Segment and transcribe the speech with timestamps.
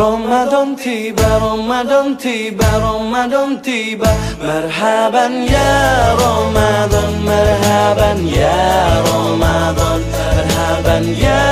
[0.00, 4.12] رمضان تيبا رمضان تيبا رمضان تيبا.
[4.40, 5.26] مرحبا
[5.56, 5.72] يا
[6.24, 8.10] رمضان مرحبا
[8.40, 8.60] يا
[9.10, 10.00] رمضان.
[10.16, 11.44] مرحبا يا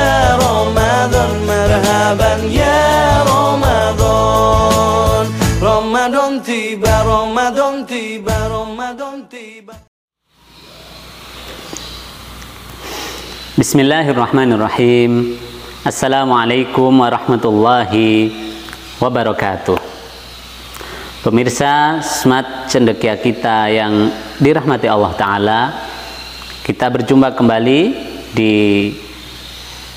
[0.44, 2.32] رمضان مرحبا
[2.62, 2.80] يا
[3.32, 5.26] رمضان.
[5.62, 9.76] رمضان تيبا رمضان تيبا رمضان تيبا.
[13.58, 15.12] Bismillahirrahmanirrahim
[15.86, 18.34] Assalamualaikum warahmatullahi
[18.98, 19.78] wabarakatuh.
[21.22, 24.10] Pemirsa Smart Cendekia kita yang
[24.42, 25.60] dirahmati Allah Ta'ala
[26.66, 27.80] Kita berjumpa kembali
[28.34, 28.54] di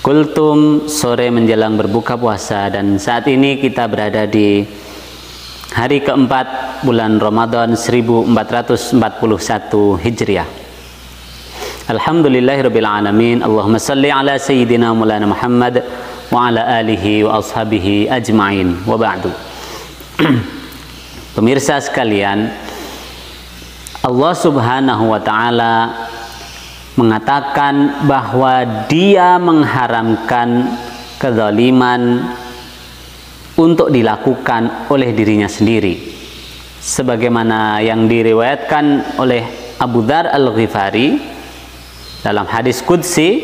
[0.05, 2.69] Kultum sore menjelang berbuka puasa.
[2.69, 4.61] Dan saat ini kita berada di
[5.73, 9.01] hari keempat bulan Ramadan 1441
[9.97, 10.60] Hijriah
[11.91, 13.43] Alhamdulillahirabbil alamin.
[13.43, 15.83] Allahumma salli ala sayyidina Maulana Muhammad
[16.31, 18.79] wa ala alihi wa ashabihi ajmain.
[18.87, 19.27] Wa ba'du.
[21.35, 22.47] Pemirsa sekalian,
[24.07, 25.73] Allah Subhanahu wa taala
[26.95, 30.71] mengatakan bahwa Dia mengharamkan
[31.19, 32.23] kezaliman
[33.59, 35.99] untuk dilakukan oleh dirinya sendiri.
[36.79, 41.40] Sebagaimana yang diriwayatkan oleh Abu Dhar Al-Ghifari
[42.21, 43.41] dalam hadis qudsi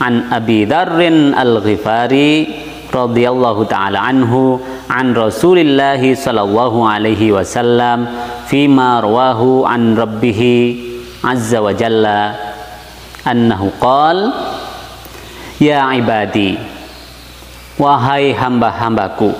[0.00, 2.48] an Abi Dzarrin Al-Ghifari
[2.88, 4.56] radhiyallahu taala anhu
[4.88, 8.08] an Rasulillah sallallahu alaihi wasallam
[8.48, 10.40] fima rawahu an rabbih
[11.20, 12.32] azza wa jalla
[13.28, 14.32] annahu qala
[15.60, 16.56] ya ibadi
[17.76, 19.36] wahai hamba-hambaku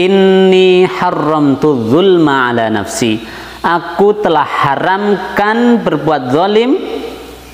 [0.00, 3.20] inni haramtu dzulma ala nafsi.
[3.60, 6.89] Aku telah haramkan berbuat zalim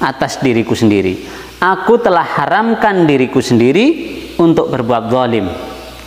[0.00, 1.25] atas diriku sendiri.
[1.56, 3.87] Aku telah haramkan diriku sendiri
[4.37, 5.48] untuk berbuat zalim.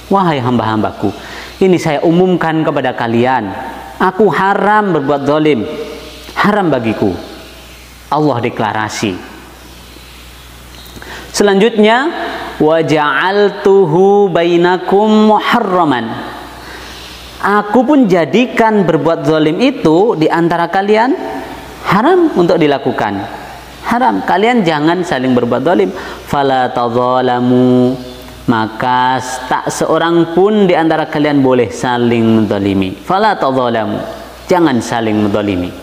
[0.09, 1.09] Wahai hamba-hambaku,
[1.61, 3.49] ini saya umumkan kepada kalian.
[3.97, 5.65] Aku haram berbuat zalim.
[6.37, 7.13] Haram bagiku.
[8.09, 9.13] Allah deklarasi.
[11.29, 12.09] Selanjutnya,
[12.57, 16.09] wa ja'altuhu bainakum muharraman.
[17.39, 21.15] Aku pun jadikan berbuat zalim itu di antara kalian
[21.87, 23.38] haram untuk dilakukan
[23.89, 24.21] haram.
[24.21, 25.89] Kalian jangan saling berbuat zalim.
[26.29, 27.97] Fala tadzalamu
[28.49, 32.93] maka tak seorang pun di antara kalian boleh saling menzalimi.
[32.93, 33.97] Fala tadzalamu
[34.45, 35.73] jangan saling menzalimi.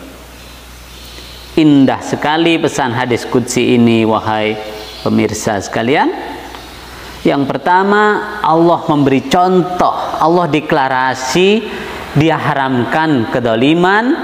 [1.56, 4.55] Indah sekali pesan hadis qudsi ini wahai
[5.03, 6.12] pemirsa sekalian.
[7.27, 11.49] Yang pertama Allah memberi contoh Allah deklarasi
[12.15, 14.15] dia haramkan kedoliman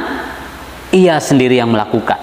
[0.95, 2.22] ia sendiri yang melakukan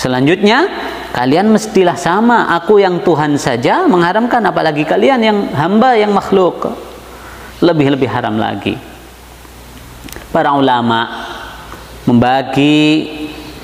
[0.00, 0.64] Selanjutnya,
[1.12, 2.48] kalian mestilah sama.
[2.56, 6.72] Aku yang Tuhan saja mengharamkan, apalagi kalian yang hamba yang makhluk.
[7.60, 8.80] Lebih-lebih haram lagi.
[10.32, 11.28] Para ulama
[12.08, 13.12] membagi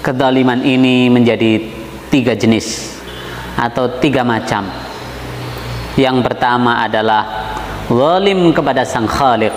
[0.05, 1.73] kedaliman ini menjadi
[2.13, 3.01] tiga jenis
[3.57, 4.69] atau tiga macam.
[5.97, 7.25] Yang pertama adalah
[7.89, 9.57] zalim kepada sang khaliq.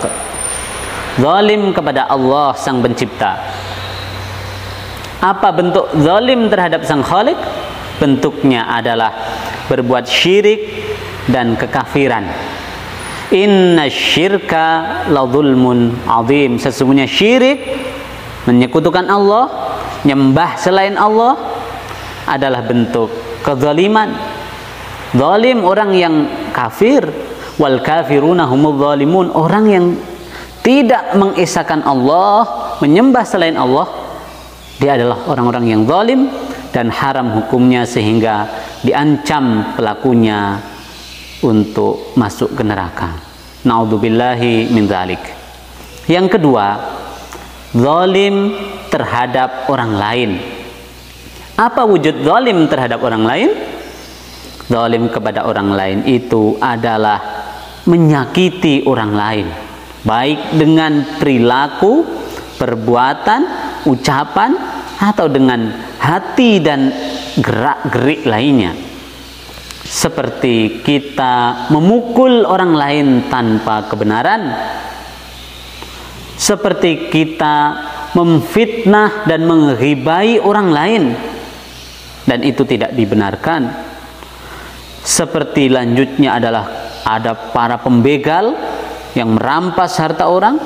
[1.19, 3.35] Zalim kepada Allah sang pencipta
[5.19, 7.35] apa bentuk zalim terhadap sang khalik?
[7.99, 9.11] Bentuknya adalah
[9.67, 10.71] berbuat syirik
[11.27, 12.23] dan kekafiran.
[13.35, 14.65] Inna syirka
[15.11, 16.55] la zulmun azim.
[16.55, 17.59] Sesungguhnya syirik
[18.47, 19.75] menyekutukan Allah,
[20.07, 21.35] nyembah selain Allah
[22.23, 23.11] adalah bentuk
[23.43, 24.15] kezaliman.
[25.11, 26.15] Zalim orang yang
[26.55, 27.03] kafir
[27.59, 29.85] wal kafiruna humul zalimun orang yang
[30.63, 32.47] tidak mengesahkan Allah,
[32.79, 33.98] menyembah selain Allah
[34.79, 36.31] dia adalah orang-orang yang zalim
[36.71, 38.47] dan haram hukumnya sehingga
[38.79, 40.55] diancam pelakunya
[41.43, 43.19] untuk masuk ke neraka.
[43.67, 45.19] Naudzubillahi min dzalik.
[46.07, 46.79] Yang kedua,
[47.75, 48.55] zalim
[48.87, 50.31] terhadap orang lain.
[51.59, 53.49] Apa wujud zalim terhadap orang lain?
[54.71, 57.19] Zalim kepada orang lain itu adalah
[57.83, 59.47] menyakiti orang lain,
[60.05, 62.05] baik dengan perilaku,
[62.61, 63.41] perbuatan,
[63.89, 64.68] ucapan
[64.99, 66.91] atau dengan hati dan
[67.39, 68.75] gerak-gerik lainnya.
[69.89, 74.53] Seperti kita memukul orang lain tanpa kebenaran.
[76.35, 77.55] Seperti kita
[78.13, 81.03] memfitnah dan menghibai orang lain
[82.27, 83.71] dan itu tidak dibenarkan.
[85.01, 86.65] Seperti lanjutnya adalah
[87.01, 88.53] ada para pembegal
[89.17, 90.61] yang merampas harta orang,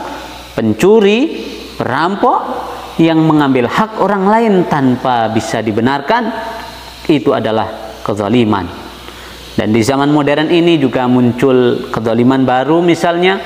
[0.58, 1.48] pencuri,
[1.80, 6.30] perampok yang mengambil hak orang lain tanpa bisa dibenarkan
[7.10, 8.68] itu adalah kezaliman
[9.54, 13.38] Dan di zaman modern ini juga muncul kedoliman baru misalnya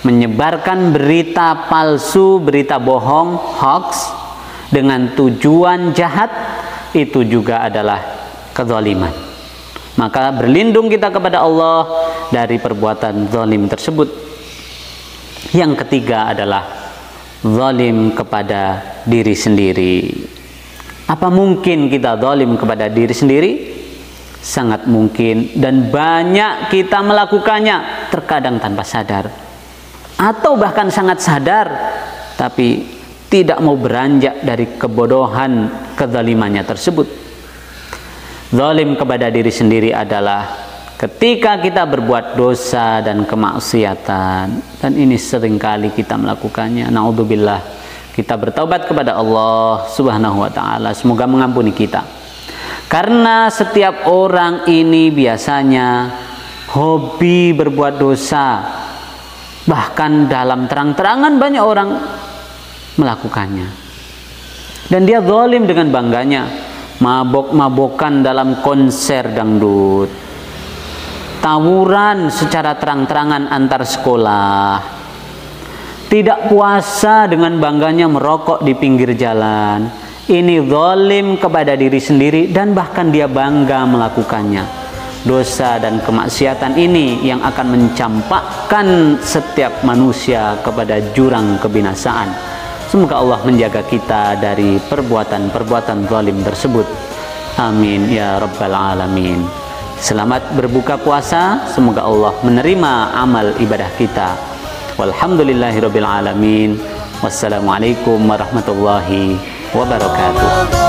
[0.00, 4.10] menyebarkan berita palsu, berita bohong, hoax
[4.72, 6.32] dengan tujuan jahat
[6.96, 8.00] itu juga adalah
[8.56, 9.12] kedoliman.
[10.00, 11.84] Maka berlindung kita kepada Allah
[12.32, 14.08] dari perbuatan zalim tersebut.
[15.52, 16.81] Yang ketiga adalah
[17.42, 19.94] zalim kepada diri sendiri.
[21.10, 23.52] Apa mungkin kita zalim kepada diri sendiri?
[24.42, 29.30] Sangat mungkin dan banyak kita melakukannya terkadang tanpa sadar
[30.18, 31.66] atau bahkan sangat sadar
[32.34, 32.82] tapi
[33.30, 37.06] tidak mau beranjak dari kebodohan kezalimannya tersebut.
[38.52, 40.71] Zalim kepada diri sendiri adalah
[41.02, 44.46] ketika kita berbuat dosa dan kemaksiatan
[44.78, 46.86] dan ini sering kali kita melakukannya.
[46.94, 47.82] Naudzubillah.
[48.12, 50.94] Kita bertaubat kepada Allah Subhanahu wa taala.
[50.94, 52.04] Semoga mengampuni kita.
[52.86, 56.12] Karena setiap orang ini biasanya
[56.70, 58.62] hobi berbuat dosa.
[59.64, 61.90] Bahkan dalam terang-terangan banyak orang
[63.00, 63.68] melakukannya.
[64.92, 66.42] Dan dia zalim dengan bangganya.
[67.00, 70.31] Mabok-mabokan dalam konser dangdut.
[71.42, 74.78] Tawuran secara terang-terangan antar sekolah.
[76.06, 83.10] Tidak puasa dengan bangganya merokok di pinggir jalan ini zalim kepada diri sendiri dan bahkan
[83.10, 84.62] dia bangga melakukannya.
[85.22, 92.30] Dosa dan kemaksiatan ini yang akan mencampakkan setiap manusia kepada jurang kebinasaan.
[92.90, 96.86] Semoga Allah menjaga kita dari perbuatan-perbuatan zalim tersebut.
[97.58, 99.61] Amin ya rabbal alamin.
[100.02, 104.34] Selamat berbuka puasa, semoga Allah menerima amal ibadah kita.
[104.98, 106.74] Walhamdulillahirabbil alamin.
[107.22, 109.38] Wassalamualaikum warahmatullahi
[109.70, 110.81] wabarakatuh